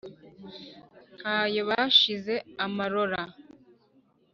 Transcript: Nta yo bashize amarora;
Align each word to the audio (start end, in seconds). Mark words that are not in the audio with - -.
Nta 1.19 1.37
yo 1.53 1.61
bashize 1.69 2.35
amarora; 2.65 3.21